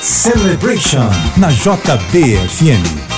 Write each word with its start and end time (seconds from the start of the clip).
Celebration 0.00 1.10
na 1.36 1.50
JBFM. 1.50 3.17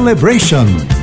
Celebration. 0.00 0.99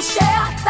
Cheia. 0.00 0.69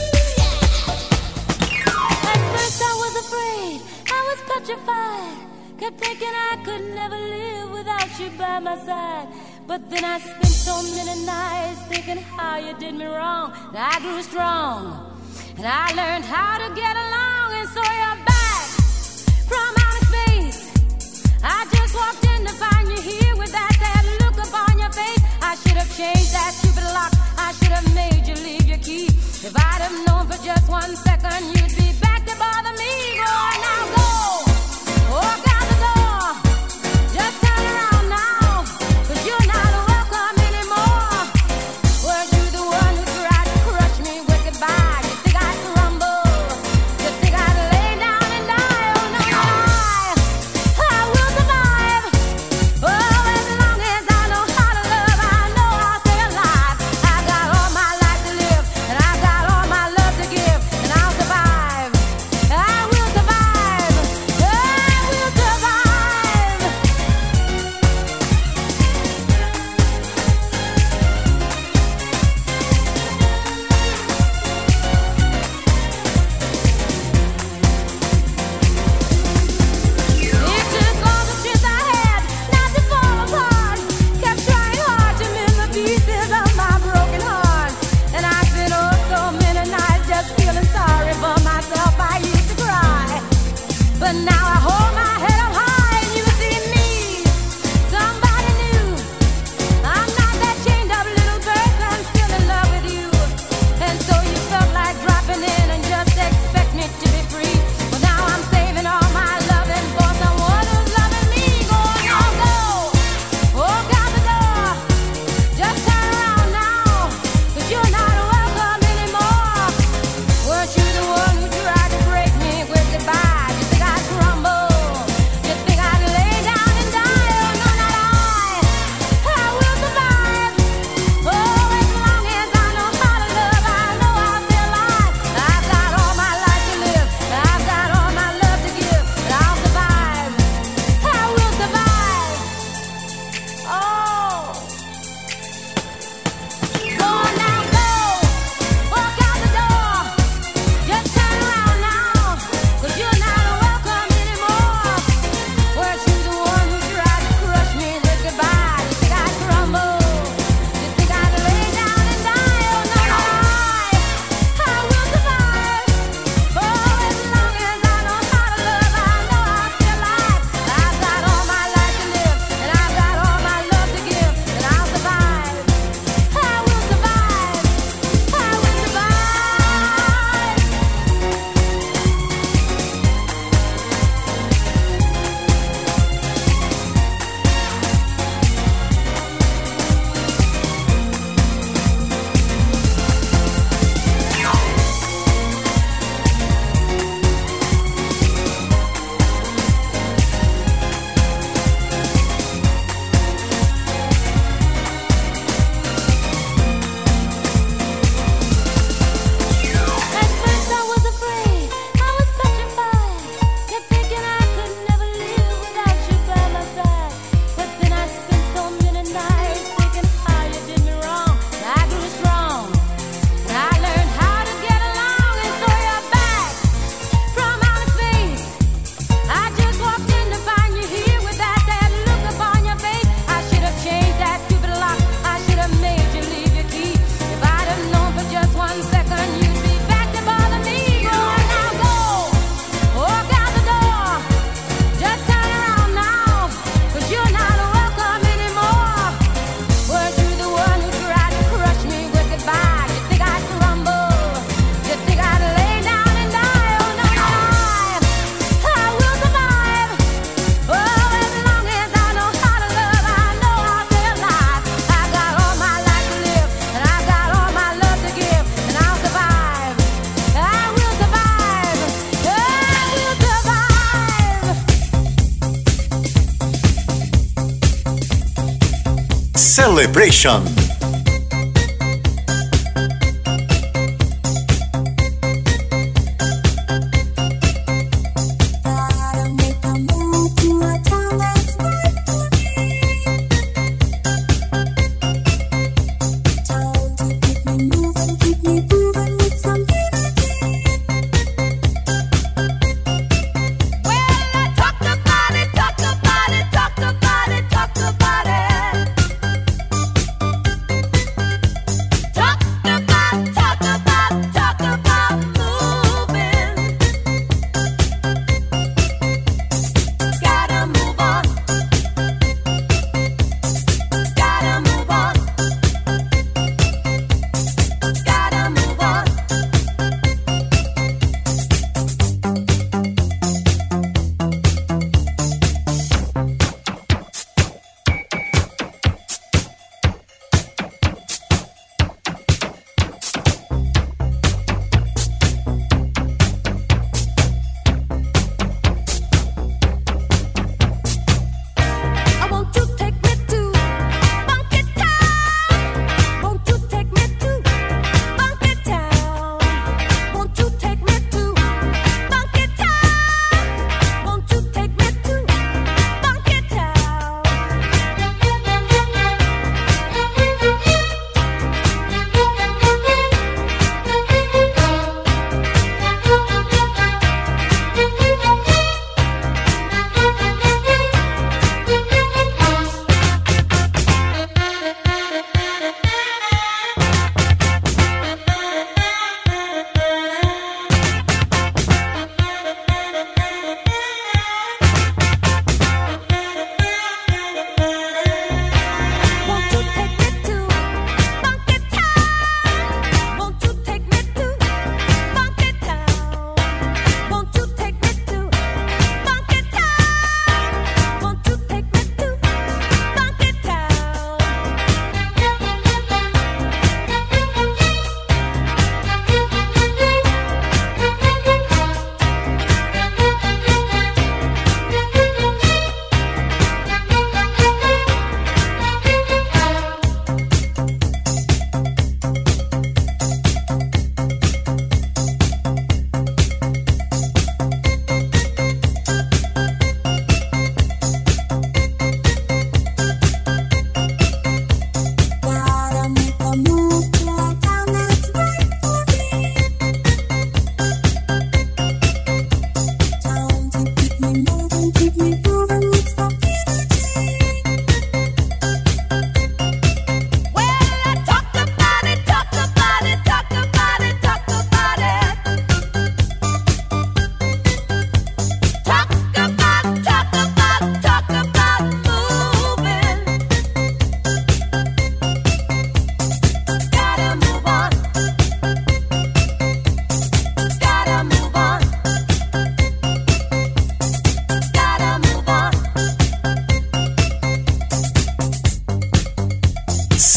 Celebration. 279.81 280.50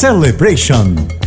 Celebration. 0.05 1.24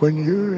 when 0.00 0.24
you're 0.24 0.57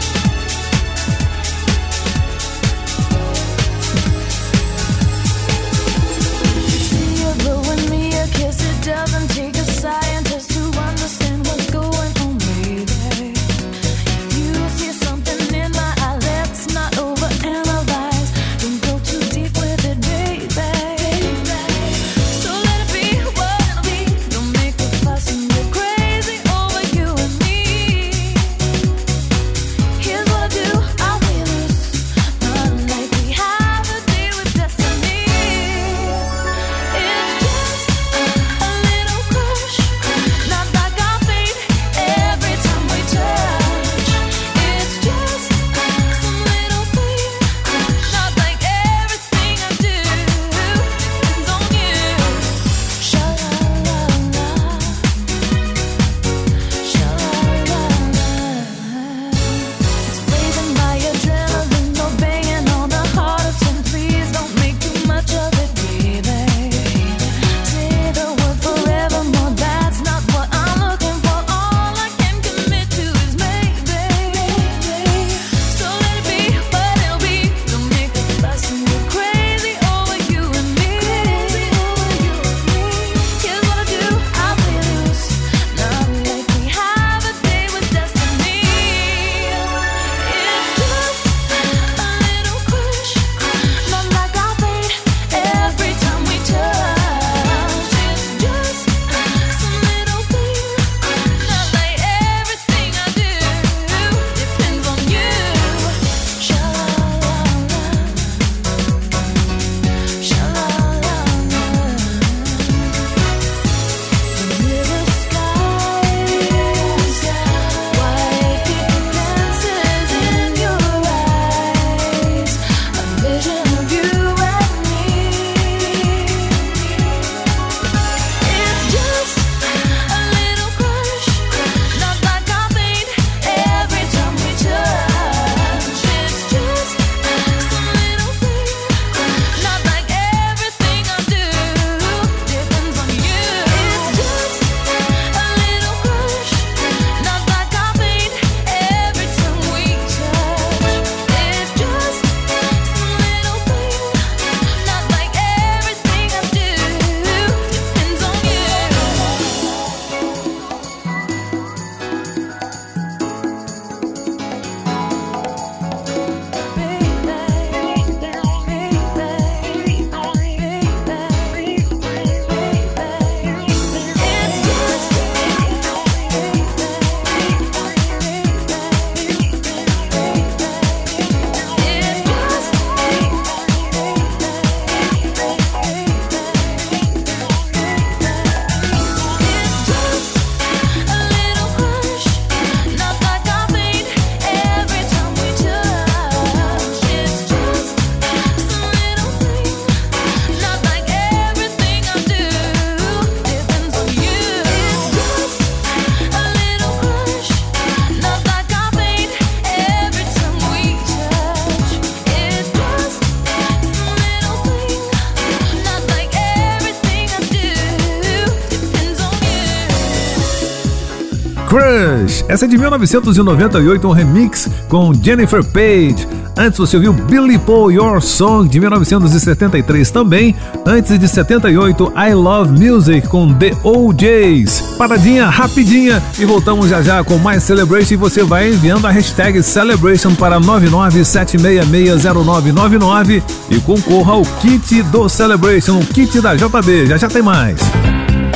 Essa 222.51 222.65
é 222.65 222.67
de 222.67 222.77
1998, 222.77 224.05
um 224.05 224.11
remix 224.11 224.69
com 224.89 225.13
Jennifer 225.13 225.63
Page. 225.63 226.27
Antes 226.57 226.79
você 226.79 226.97
ouviu 226.97 227.13
Billy 227.13 227.57
Paul 227.57 227.93
Your 227.93 228.21
Song 228.21 228.67
de 228.67 228.77
1973 228.77 230.11
também. 230.11 230.53
Antes 230.85 231.17
de 231.17 231.29
78, 231.29 232.11
I 232.13 232.33
Love 232.33 232.77
Music 232.77 233.25
com 233.29 233.53
The 233.53 233.71
OJs. 233.85 234.95
Paradinha 234.97 235.47
rapidinha 235.47 236.21
e 236.37 236.43
voltamos 236.43 236.89
já 236.89 237.01
já 237.01 237.23
com 237.23 237.37
mais 237.37 237.63
Celebration 237.63 238.15
e 238.15 238.17
você 238.17 238.43
vai 238.43 238.67
enviando 238.67 239.07
a 239.07 239.11
hashtag 239.11 239.63
Celebration 239.63 240.35
para 240.35 240.59
997660999 240.59 243.41
e 243.69 243.79
concorra 243.79 244.33
ao 244.33 244.41
kit 244.59 245.01
do 245.03 245.29
Celebration, 245.29 245.99
o 245.99 246.05
kit 246.05 246.41
da 246.41 246.53
JB. 246.53 247.07
Já 247.07 247.15
já 247.15 247.29
tem 247.29 247.41
mais. 247.41 247.79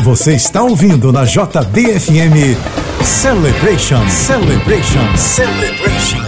Você 0.06 0.36
está 0.36 0.62
ouvindo 0.62 1.12
na 1.12 1.26
JBFM 1.26 2.56
Celebration, 3.04 4.08
Celebration, 4.08 5.18
Celebration. 5.18 6.24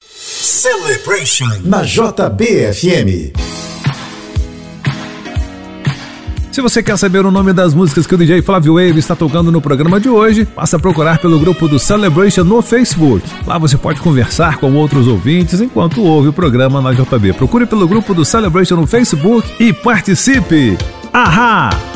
Celebration 0.00 1.48
na 1.66 1.82
JBFM. 1.82 3.34
Se 6.50 6.62
você 6.62 6.82
quer 6.82 6.96
saber 6.96 7.26
o 7.26 7.30
nome 7.30 7.52
das 7.52 7.74
músicas 7.74 8.06
que 8.06 8.14
o 8.14 8.16
DJ 8.16 8.40
Flávio 8.40 8.76
Wave 8.76 9.00
está 9.00 9.14
tocando 9.14 9.52
no 9.52 9.60
programa 9.60 10.00
de 10.00 10.08
hoje, 10.08 10.46
passa 10.46 10.78
a 10.78 10.80
procurar 10.80 11.18
pelo 11.18 11.38
grupo 11.38 11.68
do 11.68 11.78
Celebration 11.78 12.42
no 12.42 12.62
Facebook. 12.62 13.22
Lá 13.46 13.58
você 13.58 13.76
pode 13.76 14.00
conversar 14.00 14.56
com 14.56 14.72
outros 14.72 15.06
ouvintes 15.06 15.60
enquanto 15.60 16.02
ouve 16.02 16.28
o 16.28 16.32
programa 16.32 16.80
na 16.80 16.94
JB. 16.94 17.34
Procure 17.34 17.66
pelo 17.66 17.86
grupo 17.86 18.14
do 18.14 18.24
Celebration 18.24 18.76
no 18.76 18.86
Facebook 18.86 19.46
e 19.62 19.74
participe! 19.74 20.78
Ahá! 21.12 21.95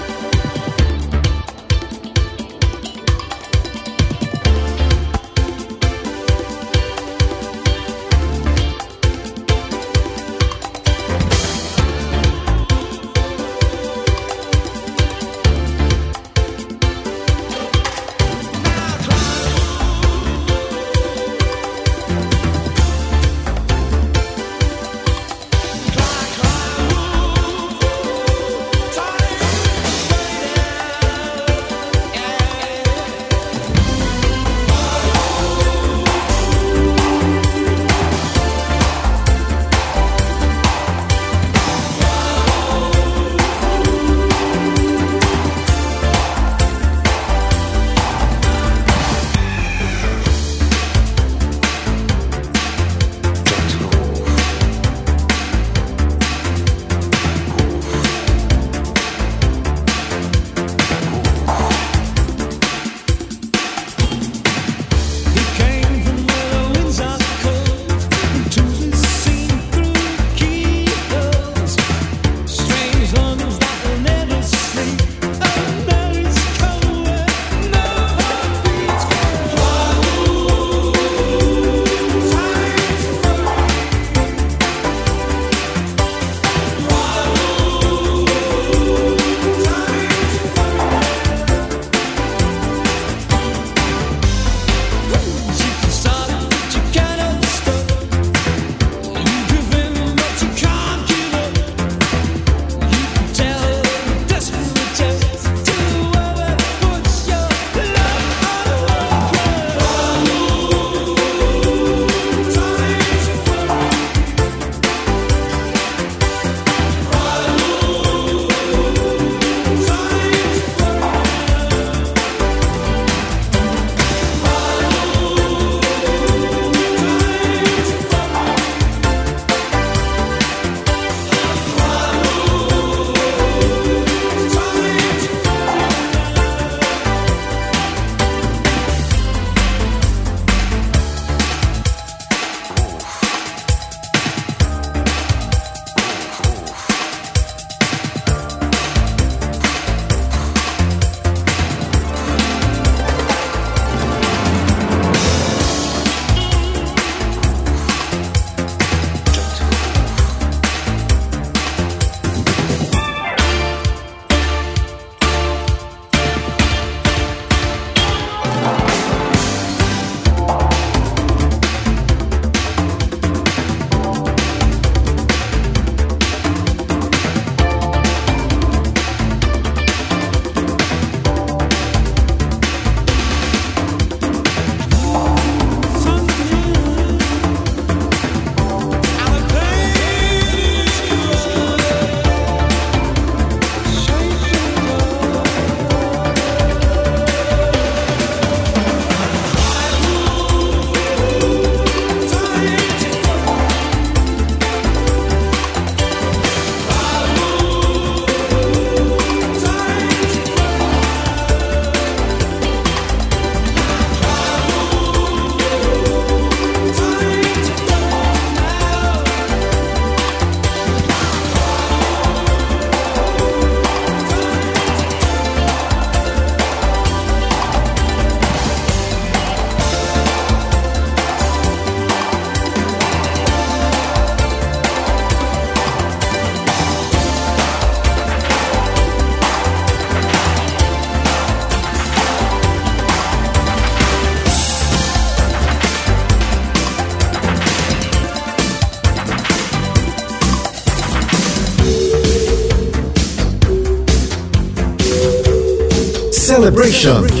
Celebration. 256.71 257.40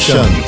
Celebration. 0.00 0.39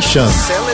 Celebration. 0.00 0.67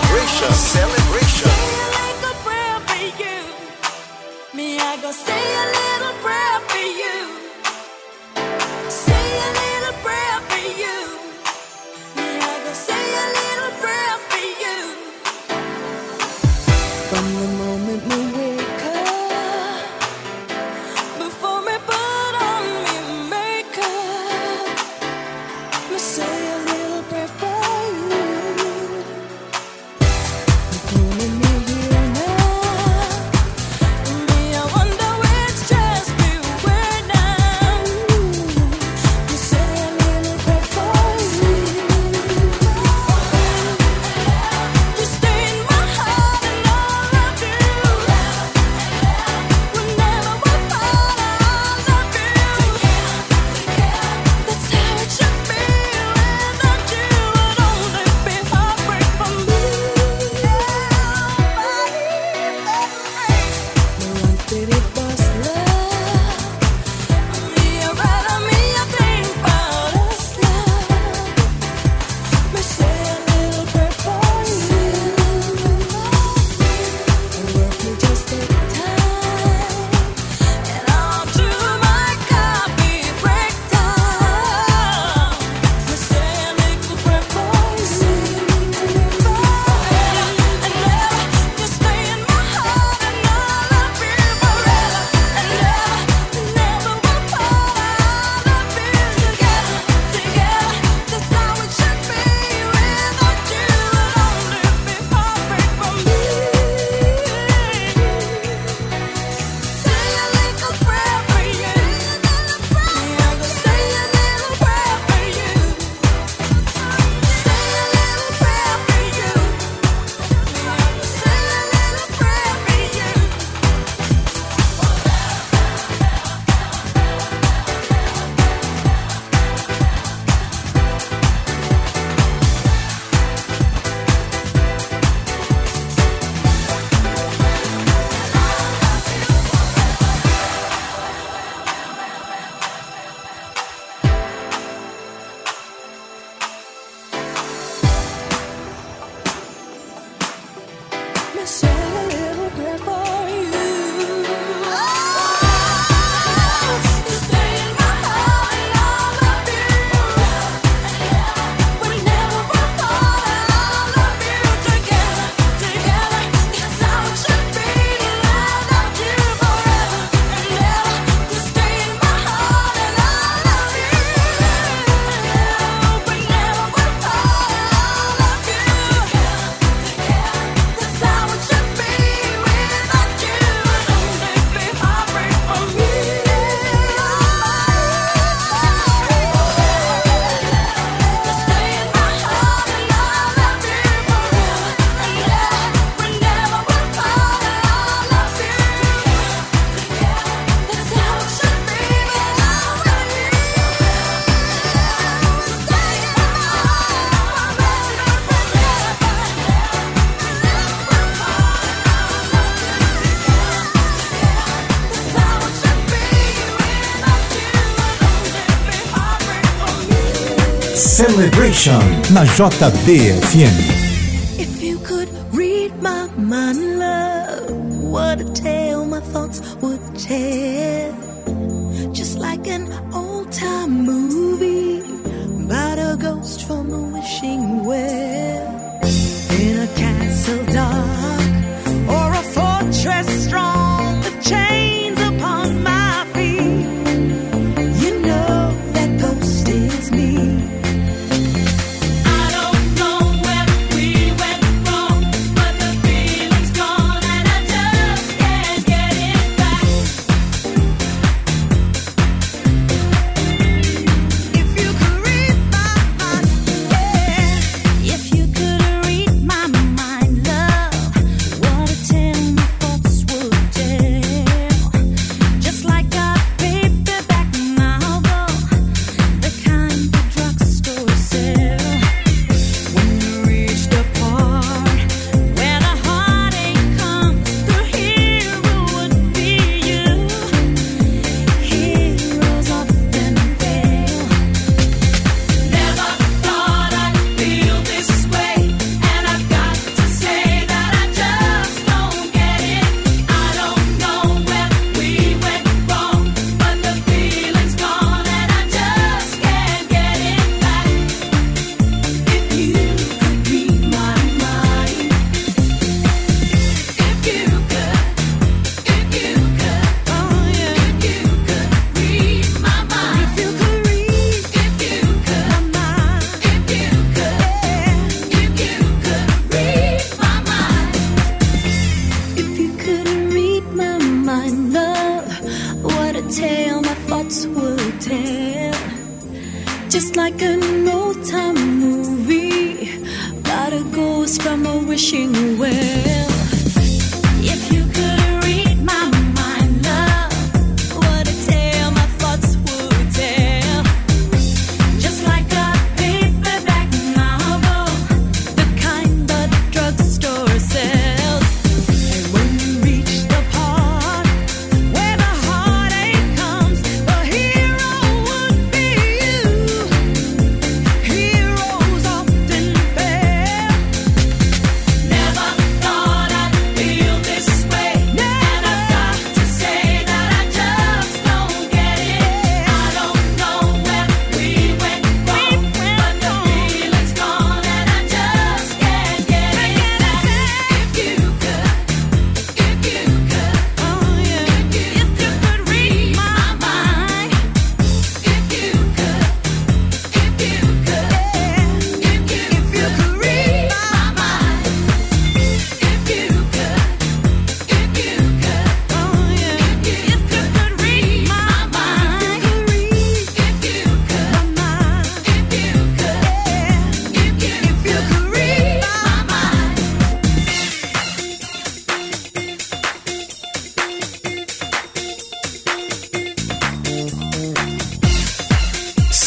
Na 222.11 222.25
JBFM. 222.25 223.84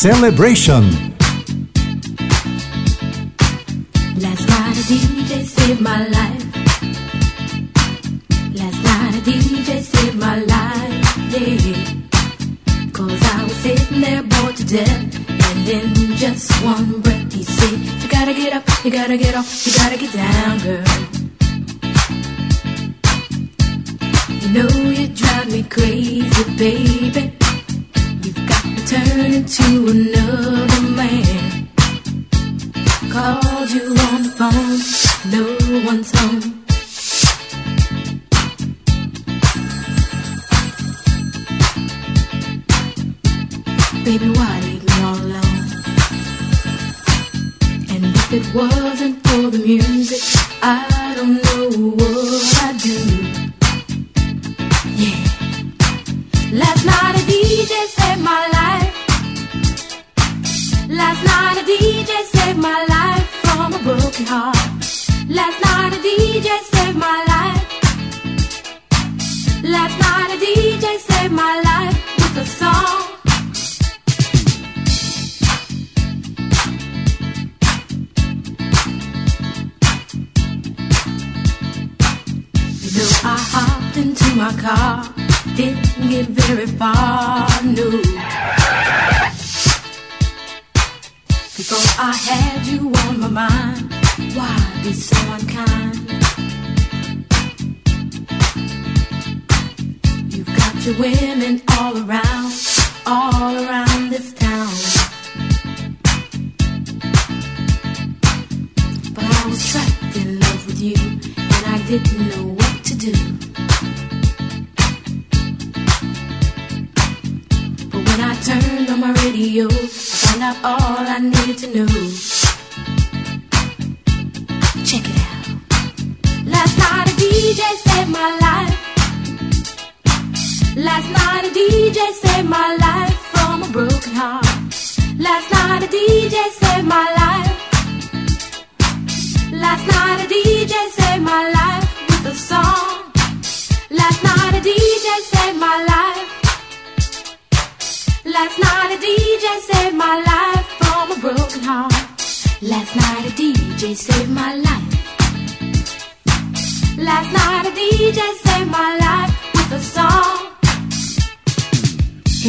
Celebration. 0.00 0.84
Last 4.16 4.48
night 4.48 4.72
a 4.72 4.84
DJ 4.88 5.44
saved 5.44 5.82
my 5.82 6.08
life. 6.08 6.19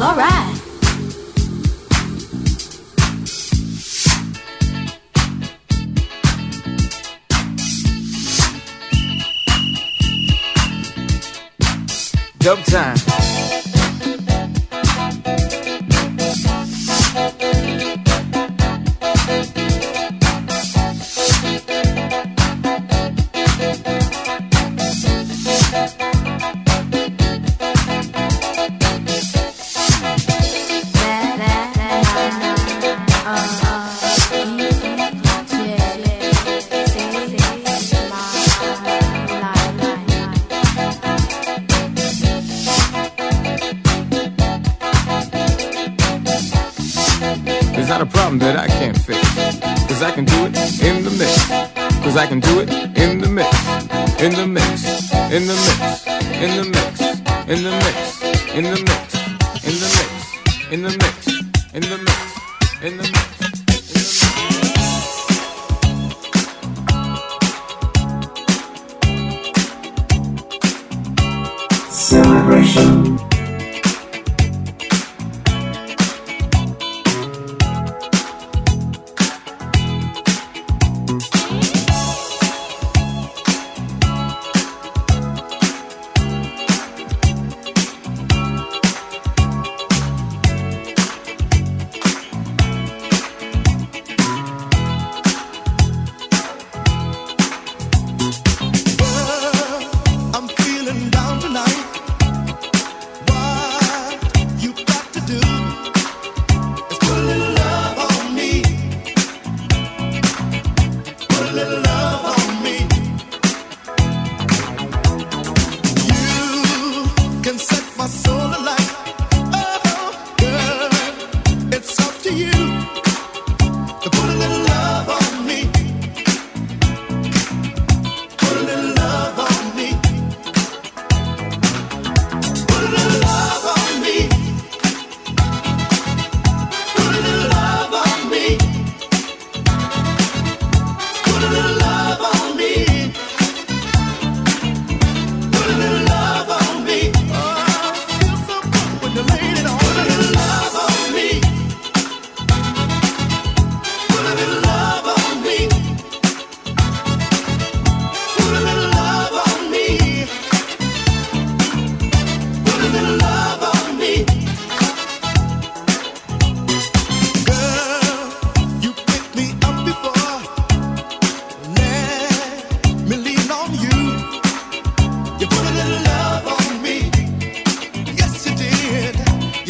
cool, 0.00 0.08
alright. 0.08 0.56
Dub 12.38 12.58
time. 12.64 13.29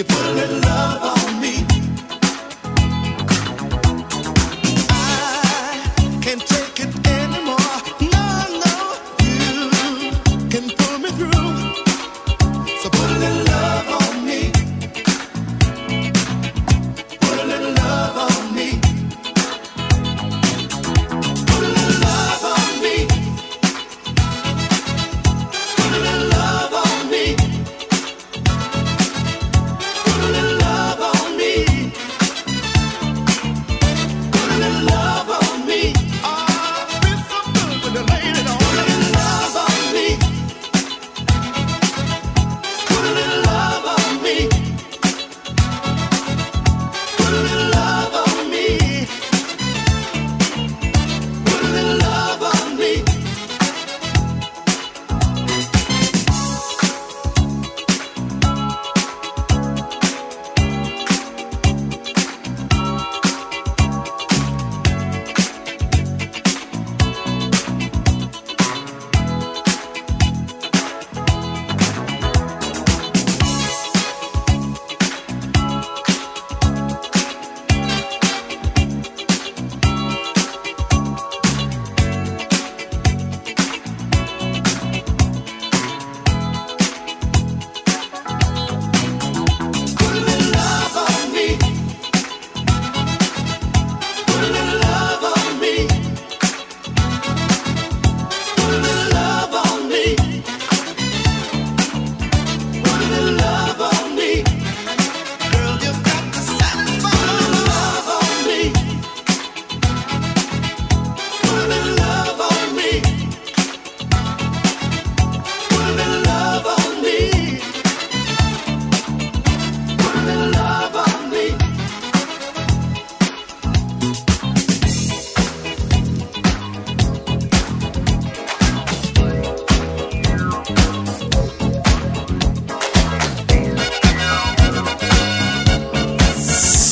You 0.01 0.05
put 0.05 0.16
a 0.16 0.32
little 0.32 0.60
love. 0.60 1.10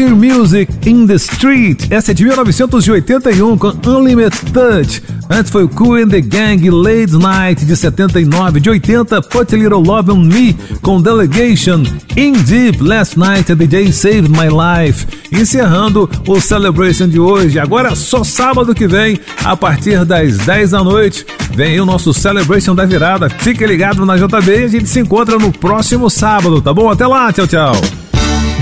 Hear 0.00 0.16
Music 0.16 0.72
in 0.88 1.06
the 1.06 1.16
Street. 1.16 1.90
Essa 1.90 2.12
é 2.12 2.14
de 2.14 2.24
1981 2.24 3.58
com 3.58 3.68
Unlimited 3.86 4.50
Touch. 4.50 5.02
Antes 5.28 5.52
foi 5.52 5.64
o 5.64 5.68
Cool 5.68 5.96
and 5.96 6.08
the 6.08 6.22
Gang 6.22 6.70
Late 6.70 7.18
Night 7.18 7.66
de 7.66 7.76
79. 7.76 8.60
De 8.60 8.70
80, 8.70 9.20
Put 9.20 9.54
a 9.54 9.58
Little 9.58 9.82
Love 9.82 10.12
on 10.12 10.24
Me 10.24 10.56
com 10.80 11.02
Delegation. 11.02 11.82
In 12.16 12.32
Deep 12.32 12.82
Last 12.82 13.18
Night 13.18 13.52
a 13.52 13.54
DJ 13.54 13.92
Saved 13.92 14.30
My 14.30 14.48
Life. 14.48 15.06
Encerrando 15.30 16.08
o 16.26 16.40
Celebration 16.40 17.06
de 17.06 17.20
hoje. 17.20 17.58
Agora 17.58 17.94
só 17.94 18.24
sábado 18.24 18.74
que 18.74 18.86
vem, 18.86 19.20
a 19.44 19.54
partir 19.54 20.06
das 20.06 20.38
10 20.38 20.70
da 20.70 20.82
noite, 20.82 21.26
vem 21.54 21.78
o 21.78 21.84
nosso 21.84 22.14
Celebration 22.14 22.74
da 22.74 22.86
virada. 22.86 23.28
Fique 23.28 23.66
ligado 23.66 24.06
na 24.06 24.16
JB 24.16 24.50
e 24.50 24.64
a 24.64 24.68
gente 24.68 24.88
se 24.88 25.00
encontra 25.00 25.38
no 25.38 25.52
próximo 25.52 26.08
sábado, 26.08 26.62
tá 26.62 26.72
bom? 26.72 26.88
Até 26.88 27.06
lá, 27.06 27.30
tchau, 27.30 27.46
tchau. 27.46 27.99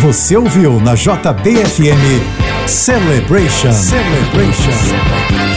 Você 0.00 0.36
ouviu 0.36 0.80
na 0.80 0.94
JBFM 0.94 2.68
Celebration. 2.68 3.72
Celebration. 3.72 5.47